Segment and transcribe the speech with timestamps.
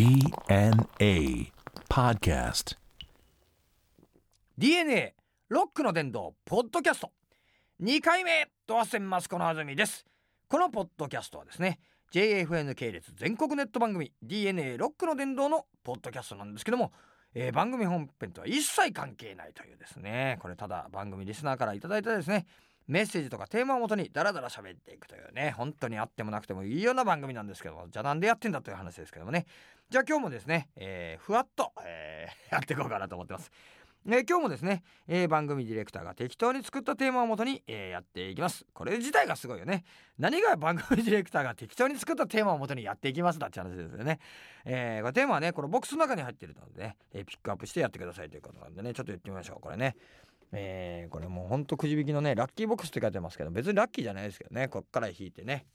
[0.00, 1.52] DNA
[1.90, 2.78] Podcast.
[4.56, 5.14] DNA
[5.50, 7.10] ロックの殿堂ポッドキャスト
[7.82, 10.06] 2回目ドアセンマスコのあずみです
[10.48, 11.80] このポッドキャストはですね
[12.14, 16.92] JFN 系列全国ネット番組 DNA ロックの殿堂のポッドキャストなんですけども、
[17.34, 22.46] えー番組本編とは一切関係ないというですねこれただ番組リスナーからいただいたですね
[22.90, 29.46] メッセージとかテーマをもとにダラダラ喋っていくというね本当にあってもなくてもいいような番組なんですけどもじゃあなんでやってんだという話ですけどもね。
[29.88, 33.50] じゃあ今日もですね、えーふわっと、えー やっていこうかなと思ってます。
[34.06, 38.66] えー今日もですね、えー番組ディレクターが適当に作ったテーマをもとに、えーやっていきます。
[38.72, 39.84] これ自体がすごいよね。
[40.18, 44.18] 何が番組ディレクターが適当に作ったテーマをもとにやっていきますだって話ですよね、
[44.64, 49.96] えーこれテーマはねこのボックスの中に入っているのでね、えーピックアップしてやってくださいということなんでねちょっと言ってみましょうこれね。
[50.52, 55.66] えーこれもうほんとくじ引きのねラッキーボックスって書いてますけど別にラッキーじゃないですけどねこっから引いてね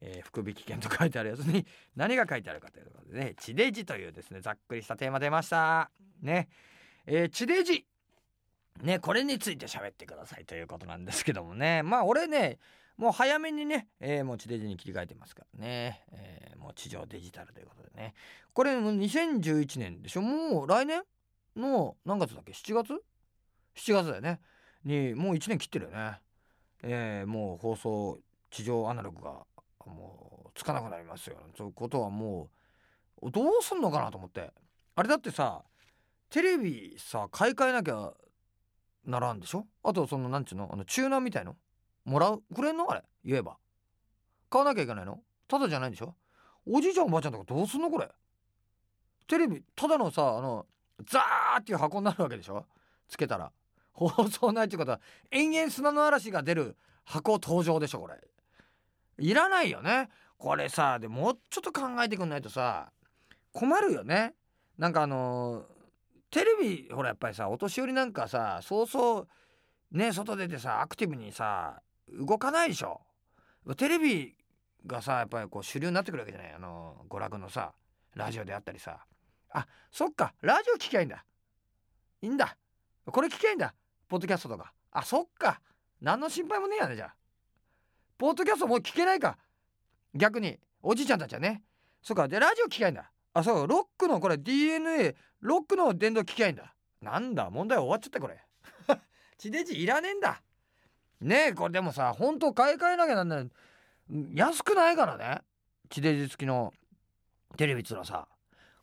[0.00, 1.66] えー福引券と書いてあるやつに
[1.96, 5.90] 何が書いてあるかということでね地デジというですねざっくりしたテーマ出ました。
[6.20, 6.48] ね。
[7.06, 7.86] えー地デジ。
[8.82, 11.82] ねこれについて喋ってくださいということなんですけどもね。
[11.84, 12.58] まあ俺ね
[12.96, 18.14] もう早めにね、えーもう地デジに切り替えてますからね、えーもう地上デジタルということでね。
[18.52, 20.22] これ2011年でしょ？
[20.22, 21.02] もう来年
[21.56, 23.00] の何月だっけ？7月？
[23.76, 24.40] ?7 月だよね。
[24.84, 26.20] にもう1年切ってるよね。
[26.82, 28.18] えーもう放送
[28.50, 29.46] 地上アナログが
[29.86, 31.36] もうつかなくなりますよ。
[31.56, 32.50] ということはも
[33.22, 34.52] うどうすんのかなと思って。
[34.96, 35.62] あれだってさ
[36.30, 38.12] テレビさ買い替えなきゃ
[39.06, 39.66] ならんでしょ？
[39.82, 40.68] あとそのなんちゅうの？
[40.72, 41.56] あのチューナーみたいの？
[42.04, 42.42] もらう？
[42.54, 42.90] くれんの？
[42.90, 43.56] あれ言えば。
[44.50, 45.20] 買わなきゃいけないの？
[45.48, 46.14] ただじゃないんでしょ？
[46.66, 48.08] おじいちゃんおばあちゃんとかどうすんのこれ？
[49.26, 50.66] テレビただのさあの
[51.10, 52.66] ザーっていう箱になるわけでしょ？
[53.08, 53.50] つけたら。
[53.94, 55.00] 放送ないってことは
[55.30, 58.14] 延々砂の嵐が出る箱登場でしょこれ。
[59.18, 60.10] いらないよね。
[60.36, 62.90] これさでもうちょっと考えてくんないとさ
[63.52, 64.34] 困るよね。
[64.76, 65.64] なんかあの
[66.30, 71.80] テレビほらやっぱりさお年寄りなんかさそうそうね外出てさアクティブにさ
[72.10, 73.00] 動かないでしょ。
[73.76, 74.34] テレビ
[74.84, 76.52] がさやっぱりこう主流になってくるわけじゃない。
[76.52, 77.72] あの娯楽のさ
[78.14, 79.06] ラジオであったりさ。
[79.56, 81.24] あそっかラジオ聞きゃいいんだ。
[82.22, 82.56] いいんだ。
[83.06, 83.72] これ聞きゃいいんだ。
[84.14, 85.60] ポッドキャストとかあそっか。
[86.00, 87.14] 何の心配もねえやねじゃあ。
[88.16, 89.36] ポッドキャストもう聞けないか。
[90.14, 91.64] 逆におじいちゃんたちはね。
[92.00, 92.28] そっか。
[92.28, 93.10] でラジオ聞きゃいいんだ。
[93.32, 93.66] あそう。
[93.66, 96.72] ロックのこれ DNA ロックの電動聞きゃいいんだ。
[97.02, 98.40] なんだ問題終わっちゃったこれ。
[99.36, 100.40] 地デジいらねえんだ。
[101.20, 103.50] ねえこれでもさ本当買い替えなきゃなんない。
[104.32, 105.40] 安くないからね。
[105.88, 106.72] 地デジ付きの。
[107.56, 108.28] テレビっつうのはさ。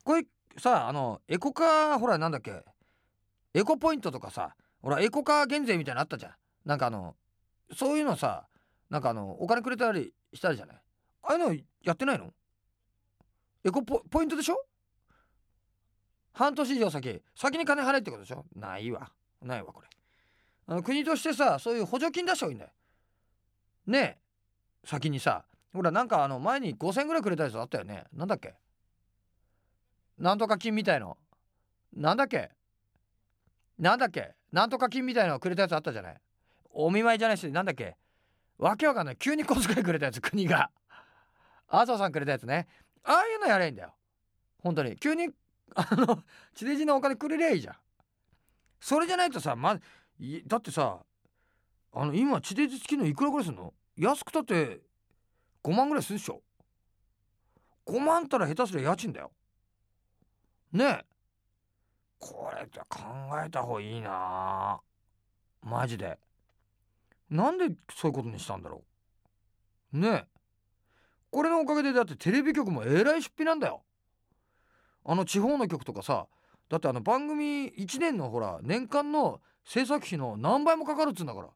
[0.03, 0.25] これ
[0.57, 2.65] さあのエコカーほらなんだっけ。
[3.53, 4.57] エコポイントとかさ。
[4.81, 6.31] ほらエコカー減税みたいなのあったじゃん。
[6.65, 7.15] なんかあの
[7.75, 8.47] そういうのさ
[8.89, 10.75] なんかあのお金くれたりしたじゃない。
[11.23, 12.33] ああいうのやってないの？
[13.63, 14.65] エコポポイントでしょ？
[16.33, 18.45] 半年以上先先に金払えってことでしょ？
[18.55, 19.11] ないわ。
[19.41, 19.87] ないわこれ。
[20.67, 22.71] あの国としてさそういう補助金出した方がいいんだよ。
[23.87, 24.87] ねえ。
[24.87, 28.05] 先にさほらなんかあの前に5,000円ぐらいくれたやつあったよね。
[28.13, 28.55] なんだっけ？
[30.17, 31.17] なんとか金みたいの。
[31.95, 32.51] なんだっけ？
[33.77, 34.33] なんだっけ？
[34.51, 36.21] なんとか金みたいのくれたやつあったじゃない？
[36.71, 37.95] お見舞いじゃないしなんだっけ？
[38.57, 39.17] わけわかんない。
[39.17, 40.69] 急に小遣いくれたやつ国が。
[41.67, 42.67] 麻生さんくれたやつね。
[43.03, 43.93] ああいうのやれんだよ。
[44.61, 44.95] 本当に。
[44.97, 45.29] 急に
[45.75, 46.23] あの
[46.53, 47.75] 地デジのお金くれりゃいいじゃん。
[48.79, 49.79] それじゃないとさま
[50.45, 50.99] だってさ
[51.93, 53.73] あの今地デジ付きのいくらぐらいするの？
[53.95, 54.81] 安くたって
[55.63, 56.41] 5万ぐらいするでしょ。
[57.85, 59.31] 5万ったら下手すりゃ家賃だよ。
[60.71, 61.10] ねえ。
[62.21, 62.99] これって考
[63.43, 64.79] えた方がいいな。
[65.63, 66.19] マジで。
[67.29, 68.83] なんでそういうことにしたんだろ
[69.93, 69.97] う。
[69.97, 70.25] ねえ。
[71.31, 73.81] これのおかげでだってテレビ局もえらい出費なんだよ。
[75.03, 76.27] あの地方の局とかさ
[76.69, 81.47] だってあの番組1年のほら年間の制作費の何倍もかかるっつうんだから。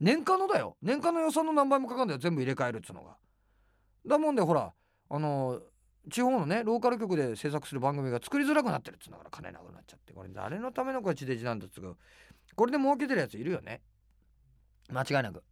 [0.00, 0.76] 年間のだよ。
[0.82, 3.16] 年間の予算の何倍もかかるんだよ全部入れ替えるっつうのが。
[4.06, 4.70] だもんでほら
[5.08, 5.60] あの
[6.10, 10.12] 地方のねローカル局で制作する番組が作りづらくなってるっつうんだから金なくなっちゃって。
[10.12, 11.96] これ誰のためのこれ地デジなんだっつうか。
[12.54, 13.80] これで儲けてるやついるよね。
[14.90, 15.42] 間違いなく。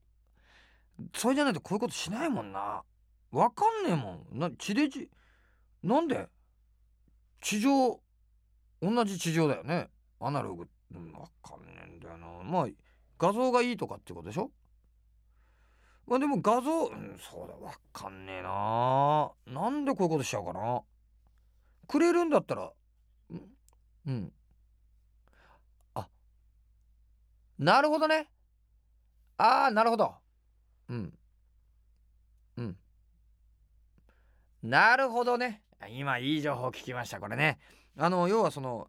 [1.16, 2.82] それじゃないとこういうことしないもんな。
[3.30, 4.38] わかんねえもん。
[4.38, 5.08] な地デジ。
[5.82, 6.28] なんで？
[7.40, 8.00] 地上。
[8.80, 9.88] 同じ地上だよね。
[10.20, 10.68] アナログ。
[10.94, 12.26] うんわかんねえんだよな。
[12.44, 12.66] まあ
[13.18, 14.50] 画像がいいとかってことでしょ？
[16.06, 19.30] まあでも画像、うん、そうだわかんねえな。
[19.46, 20.82] なんでこういうことしちゃうかな。
[21.86, 22.72] くれるんだったら
[24.06, 24.32] うん
[25.94, 26.08] あ
[27.58, 28.28] なるほどね。
[29.36, 30.14] ああなるほど。
[30.88, 31.12] うん。
[32.56, 32.76] うん。
[34.62, 35.62] なるほどね。
[35.88, 37.58] 今いい情報聞きましたこれね。
[37.96, 38.88] あの要はその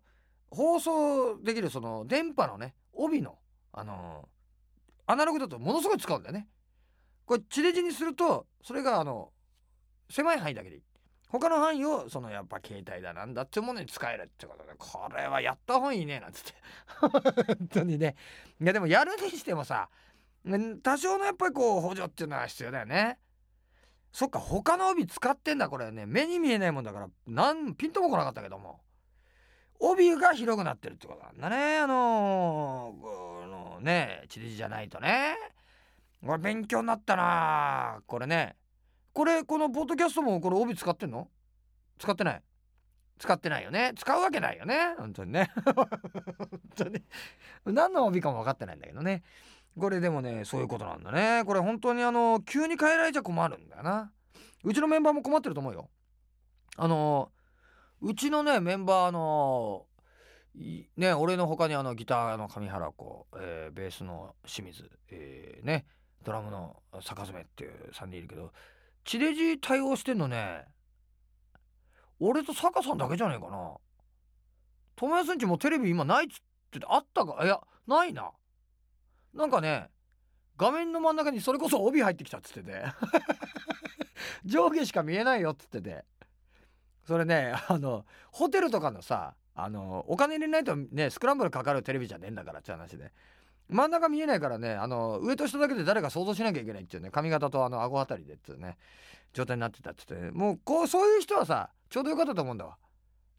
[0.49, 3.37] 放送できるその電波のね帯の
[3.71, 4.29] あの
[5.07, 6.47] アナログだとものすごい使うんだよね。
[7.25, 9.31] これ地デジにするとそれがあの
[10.09, 10.81] 狭い範囲だけでいい。
[11.29, 16.53] 他の範囲をそのやっぱ携帯だなんだっていうものに使えるってことでこれはやった方がいいねなんつって。
[16.99, 18.15] 本当にね。
[18.61, 19.89] いやでもやるにしてもさ
[20.83, 23.17] 多少のやっぱりこう補助っていうのは必要だよね。
[24.11, 26.05] そっか他の帯使ってんだこれね。
[26.05, 28.81] 目に見えないもんだからなんピンとも来なかったけども。
[29.79, 31.79] 帯が広くなってるってことなんだね。
[31.79, 35.35] あのー、このね地デジじゃないとね。
[36.25, 38.55] これ勉強になったなこれね。
[39.11, 41.27] これこのポッドキャストもこれ帯使ってんの？
[41.99, 42.41] 使ってない。
[43.19, 43.93] 使ってないよね。
[43.95, 44.95] 使うわけないよね。
[44.97, 45.51] 本当にね。
[45.75, 45.87] 本
[46.75, 47.03] 当に。
[47.65, 49.23] 何の帯かも分かってないんだけどね。
[49.77, 51.43] これでもねそういうことなんだね。
[51.45, 54.11] これ本当にあの急に変えられちゃ困るんだよな。
[54.63, 55.89] うちのメンバーも困ってると思うよ。
[56.77, 57.31] あの
[58.01, 59.85] うちのねメンバーの
[60.97, 65.85] ね俺の他にあのギターの上原子、えー、ベースの清水、えー、ね。
[66.23, 68.51] ドラムの坂詰っていう3人いるけど
[69.03, 70.65] 地デジ対応してんのね。
[72.19, 73.75] 俺と坂さんだけじゃねえかな。
[74.95, 76.39] 友安んちもテレビ今ないっつっ
[76.71, 78.31] ててあったかいやないな。
[79.33, 79.89] なんかね
[80.57, 82.83] 画面の真ん中にそれこそ帯入ってきたっつってて。
[84.45, 86.05] 上下しか見えないよっつってて。
[87.05, 93.11] それねあのホテルとかのさあのお金入れないとねスクランブルかかるテレビじゃねえんだからって話で。
[93.69, 98.77] 真ん中見えないからねあの上と下だけで誰か想像しなきゃいけないっていうね髪型とあの顎あたりでっていうね
[99.33, 102.77] 状態になってたっつってもうこうそういう人はさちょうどよかったと思うんだわ。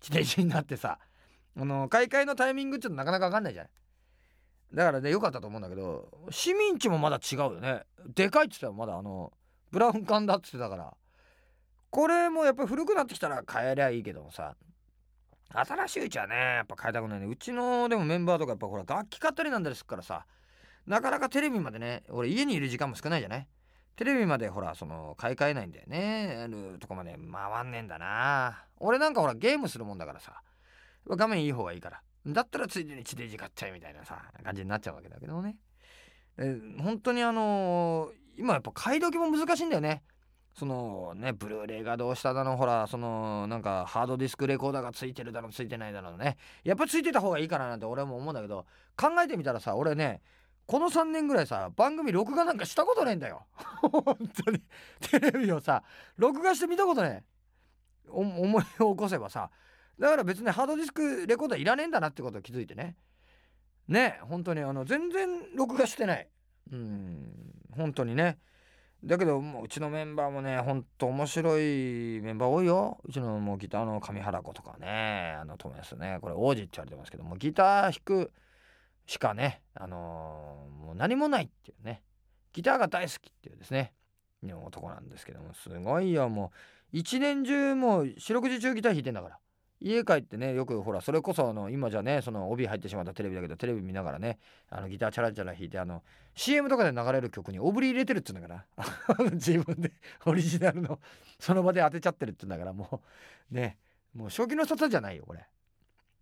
[0.01, 0.99] 自転車になってさ
[1.57, 3.73] あの買い替えのタイミングっていうのなかなか分かんないじゃない。
[4.75, 7.83] だからね良かったと思うんだけど市民地もまだ違うよね。
[8.15, 9.33] でかいっつったらまだあの
[9.71, 10.95] ブラウン管だっつってたから。
[11.91, 14.57] これもやっぱり古くなってきたら変えりゃいいけどもさ
[15.55, 17.27] 新しいうちはねやっぱ変えたくないね。
[17.27, 20.27] うちのでもメンバーとかやっぱほら楽器買ったりなんだりするからさ
[20.87, 23.47] なかなかテレビまでね俺家にいる時間も少ないじゃない？
[23.97, 26.43] テレビまでほらその買い替えないんだよね。
[26.45, 28.65] あるとこまで回んねえんだな。
[28.79, 30.43] 俺なんかほらゲームするもんだからさ
[31.07, 32.03] 画面いい方がいいから。
[32.27, 35.57] だったらついでに地デジ買っちゃえみたいなさ感じになっちゃうわけだけどね。
[36.83, 40.03] 本当にあのー、今やっぱ買い時も難しいんだよね。
[40.55, 46.37] そのねブルーレイがどうしただのほらそのなんかハードディスクレコーダーがついてるだろついてないだろうね。
[46.63, 48.65] やっぱついてた方がいいかななんて俺も思うんだけど
[48.97, 50.21] 考えてみたらさ俺ね
[50.67, 53.43] この3年ぐらいさ番組録画なんかしたことないんだよ。
[53.83, 54.63] 本当に。
[55.01, 55.83] テレビをさ
[56.17, 58.11] 録画して見たことねえ。
[58.11, 59.51] 思い起こせばさ。
[59.99, 62.97] だから別にハードディスクレコーダーいらねえんだなってことを気づいてね。
[63.89, 66.29] ね本当にあの全然録画してない。
[66.73, 67.29] うん
[67.77, 68.39] 本当にね。
[69.07, 72.99] だけどもううちのメンバーもねほんと面白いメンバー多いよ。
[73.05, 78.33] うちのもうギターの上原子とかねあの友達ねこれ王子って言われてますけどもギター弾く
[79.07, 82.03] しかねあのー、もう何もないっていうね。
[82.55, 83.93] ギターが大好きっていうですね
[84.43, 86.29] 男なんですけどもすごいよ。
[86.29, 86.53] も
[86.93, 89.39] う一年中もう四六時中ギター弾いてんだから。
[89.85, 94.39] 家帰ってねよくほらそれこそあの今じゃねその帯入ってしまったテレビだけどテレビ見ながらね
[94.71, 96.03] あのギターチャラチャラ弾いてあの
[96.35, 98.67] CM とかで流れる曲にオブリ入れてるって言うんだか
[99.19, 99.93] ら 自分で
[100.25, 101.01] オリジナルの
[101.39, 103.03] その場で当てちゃってるって言うんだからも
[103.53, 103.77] うね
[104.15, 105.47] もう初期の人じゃないよこれ。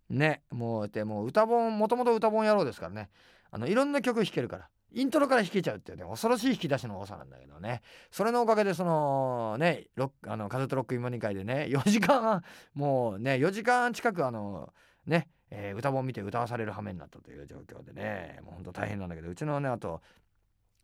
[0.09, 3.09] ねもうでもう歌本もともと歌本野郎ですからね。
[3.49, 4.69] あのいろんな曲弾けるから。
[4.93, 7.81] イントロから弾けちゃうっていうね恐ろしい弾き出しの多さなんだけどね。
[8.11, 14.73] それのおかげでそのねロックあのカセットロック芋煮会でね 4時間もうね4時間近くあの
[15.05, 20.01] ね、えー、歌本見て歌わされる羽目になったという状況でねもうほんと大変なんだけどうちのねあと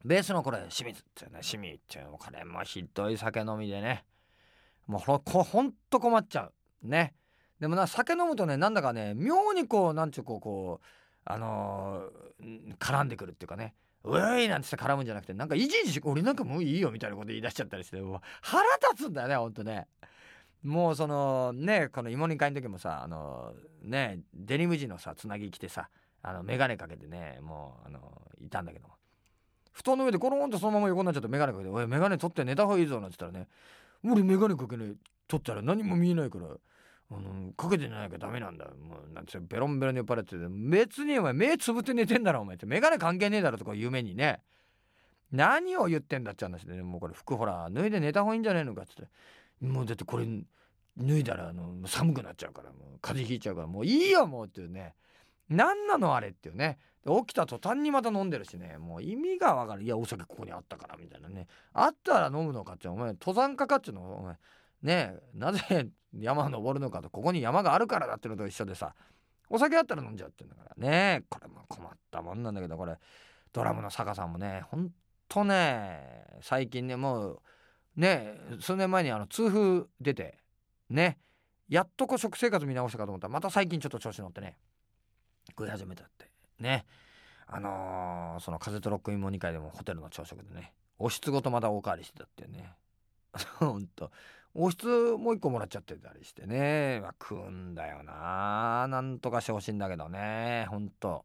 [0.04, 4.06] ベースのこれ清水っていうね清水っていうのこれもひどい酒飲みでね
[4.88, 6.54] もうほほんと困っちゃう。
[6.88, 7.14] ね。
[7.60, 10.86] でもな酒飲むとねなんだかね妙にこうなんちゅうこうこう
[11.26, 17.98] あのー、絡んでくるっていうかねうえいなんて絡むんじゃなくてなんかいちいち俺なんかもういいよみたいなこと言い出しちゃったりして
[18.42, 19.88] 腹立つんだよねほんとね。
[20.64, 25.90] もうそのねこの芋煮会の時もさあのねデニム地のさつなぎ着てさ
[26.22, 28.00] あの眼鏡かけてねもうあの
[28.42, 28.96] いたんだけども
[29.72, 33.50] 布団の上でコロンとそのまま横になっちゃって眼鏡かけて「おい眼鏡取って寝た方がいいぞ」なんて言ったらね
[34.04, 34.96] 「俺眼鏡かけね
[35.28, 36.48] 取ったら何も見えないから
[37.12, 40.36] あのかけてないからダメなんだもうなんてベロンベロンに酔っ払って
[40.70, 42.66] 別にお前目つぶって寝てんだろお前って。
[42.66, 44.42] 眼鏡関係ねえだろとか夢にね。
[45.32, 49.08] 何を言ってんだって話で、ね、もうこれ服ほら脱いで寝た方がいいんじゃねえのかっつって。
[49.66, 50.26] もうだってこれ
[50.98, 54.94] 脱いだらあの寒くなっちゃうからもう風邪ひいちゃうからもういいよもうっていうね。
[55.50, 56.78] 何なのあれっていうね。
[57.06, 58.78] 起きた途端にまた飲んでるしね。
[58.78, 59.84] もう意味がわかる。
[59.84, 61.48] いやお酒ここにあったからみたいなね。
[61.74, 64.02] あったら飲むのかってお前登山家かっていうの？
[64.16, 64.36] お前。
[64.82, 68.96] ねなぜ山を登るのかとここに山があるからだってのと一緒でさ
[69.50, 70.70] お酒あったら飲んじゃうってんだから。
[70.78, 72.98] ねこれも困ったもんなんだけどこれ
[73.52, 74.92] ドラムの坂さんもねほん
[75.28, 77.42] とね最近ねもう
[77.96, 80.38] ね数年前にあの痛風出て
[80.90, 81.18] ね
[81.68, 84.56] やっとこう食生活見直したかと思ったらまた最近ちょっと調子乗ってね
[85.50, 86.30] 食い始めたって。
[86.60, 86.86] ね
[87.48, 92.74] あのーその風とロックインモニ会でもホテルの朝食でねおひつごとまたおかわりしてたってね。
[93.60, 94.12] ほんと。
[94.56, 98.88] おひつもう一個もらっちゃってたりしてね、まあ、食うんだよな。
[98.90, 100.66] なんとかしてほしいんだけどね。
[100.70, 101.24] ほんと。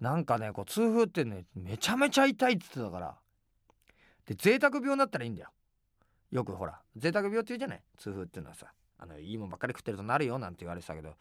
[0.00, 3.16] なんかねこう痛風ってねめちゃめちゃ痛いって言ってたから。
[4.26, 5.48] で贅沢病になったらいいんだよ。
[6.30, 6.80] よくほら。
[6.96, 7.82] 贅沢病って言うじゃない？
[7.96, 8.66] 痛風っていうのはさ。
[8.98, 10.38] あのいいもんばっかり食ってるとなるよ。
[10.38, 11.14] なんて言われてたけど。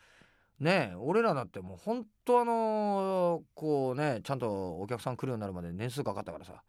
[0.59, 6.63] ねえ俺らだってもうほんとあのこうねちゃんとお客さん来るようになるまで年数かかったからさ。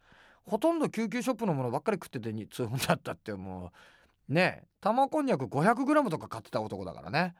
[0.45, 3.71] ほとんど救急ショップのものばっかり食っててに痛風になったってもう
[4.29, 7.35] ね玉こんにゃく 500g とか買ってた男だからね。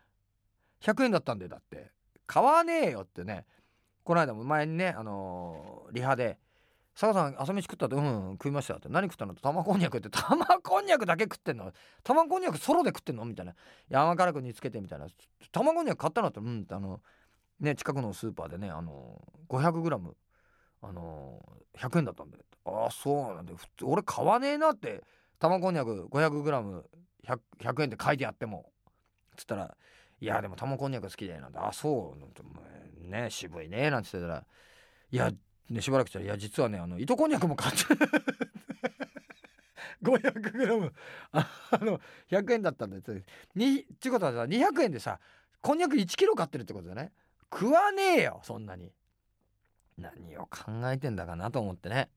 [0.81, 1.91] 100円だったんでだって。
[2.27, 3.45] 買わねえよってね。
[4.03, 6.39] この間も前にねあのーリハで
[6.99, 11.71] 「佐賀さん朝飯食ったってうん食いました」って「何食ったの?」って「玉こんにゃく」って「玉こんにゃくだけ食ってんの？
[12.03, 13.53] 玉こんにゃくソロで食ってんの?」みたいな
[13.87, 15.07] 「山辛く煮つけて」みたいな
[15.51, 17.01] 「玉こんにゃく買ったの?」って「うん」ってあの
[17.59, 20.15] ね近くのスーパーでねあの 500g
[20.81, 21.41] あの
[21.75, 25.03] 100円だったんで「ああそうなんで普通俺買わねえな」って
[25.39, 28.71] 玉こんにゃく 500g100 100円で書いてあっても。
[29.35, 29.77] つったら
[30.19, 32.43] 「いやでも玉こんにゃく好きだよ」なんて「あそう」なんて
[32.99, 34.45] ね渋いねなんて言ってたら
[35.11, 35.31] 「いや
[35.69, 37.85] ねしばらくしたらいや実はねあの糸こんにゃくも買って
[40.03, 40.91] 500g
[41.31, 41.47] あ
[41.79, 43.01] の100円だったんだよ
[43.55, 45.21] にっていうことはさ200円でさ
[45.61, 47.11] こんにゃく1キロ買ってるってことだね。
[47.51, 48.93] 食わねえよそんなに。
[49.97, 52.09] 何を考えてんだかなと思ってね。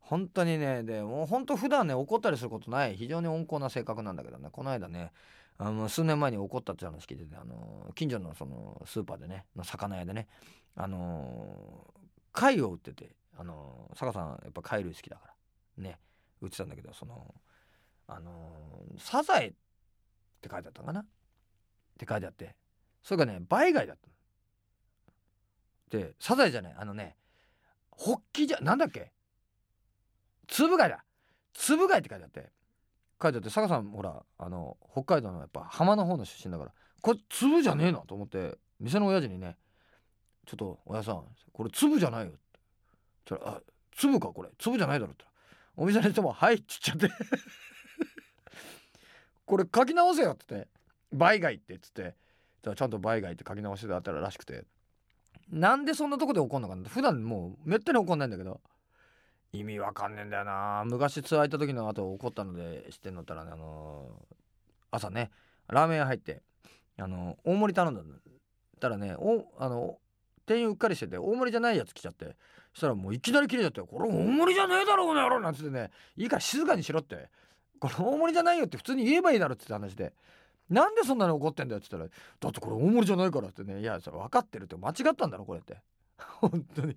[0.00, 2.96] 本当にねでもう本当普段ね怒ったりすることない。
[2.96, 4.48] 非常に温厚な性格なんだけどね。
[4.50, 5.12] この間ね
[5.58, 10.26] あの数年前に怒ったって話聞いててあの近所のそのスーパーでねの魚屋でね
[10.74, 11.86] あの
[12.32, 15.34] 貝を売っててあの坂さんやっぱ貝類好きだか
[15.78, 15.98] らね
[16.40, 17.34] 売ってたんだけどその
[18.08, 19.52] あのサザエっ
[20.40, 21.00] て書いてあったのかな？
[21.00, 21.04] っ
[21.98, 22.56] て書いてあって
[23.02, 24.08] それがねバイ貝だった
[25.98, 26.02] の。
[26.04, 27.16] でサザエじゃないあのね
[27.90, 29.12] ホッキじゃなんだっけ？
[30.50, 31.04] つぶ貝だ。
[31.54, 32.50] つぶ貝って書いてあって。
[33.22, 36.72] 書いてあって坂さんほらあの北海道のやっぱ浜の方の出身だから。
[37.00, 39.56] これ粒じゃねえなと思って店の親父にね
[40.44, 42.38] 「ちょっと親さんこれ粒じゃないよ」って
[43.30, 43.60] 言ったら「あ
[43.96, 44.50] 粒かこれ。
[44.58, 45.24] 粒じゃないだろ」って。
[45.76, 47.16] お店の人も「はい」って言っちゃって。
[49.46, 50.68] これ書き直せよって言って
[51.12, 52.02] 「倍貝」ってっつって。
[52.02, 52.14] だか
[52.70, 54.64] らちゃんと倍貝って書き直してあったらしくて。
[55.48, 58.60] なんでそんなとこで怒んのかな普段もうめったに怒んないんだけど。
[59.52, 60.84] 意味わかんねえんだよな。
[60.86, 64.34] 昔ツアー行った時の後怒ったので知ってんのったらねあのー
[64.92, 65.30] 朝ね
[65.68, 66.42] ラーメン屋入って
[66.98, 68.04] あのー大盛り頼んだっ
[68.80, 69.98] たらねおあの
[70.46, 72.36] 店員うっかりしてて大盛りじゃないやつ来ちゃって
[72.72, 77.28] そしたらもういきなり切れちゃって「これ大盛りじゃねえだろこの野郎」なんつってねいいから静かにしろって
[77.80, 80.12] これ大盛りじゃないよって普通に言えばいいだろって話で
[80.68, 85.78] なんでそんなに怒ってんだよって言ったら「だってこれ大盛りじゃないから」ってね「いやそれ分かってるって間違ったんだろこれ」って。
[86.40, 86.96] 本当に。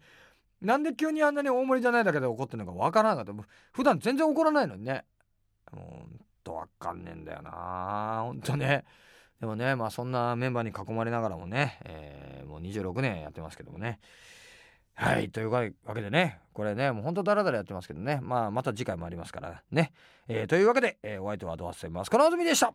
[0.63, 3.33] なんで急にあんなに大盛りじゃないだけで怒ってるのか分からなかった。
[3.33, 5.03] もう普段全然怒らないのにね。
[5.71, 8.21] ほんと分かんねえんだよな。
[8.23, 8.85] ほんとね。
[9.39, 13.99] でもねまあそんなメンバーに囲まれながらもね、えーもう26年やってますけどもね。
[14.95, 18.19] はいというわけでねこれねもうほんとダラダラやってますけどね。
[18.21, 19.91] まあまた次回もありますからね、
[20.27, 22.73] えーというわけで、えーお相手はドアスセンマスコのあずみでした。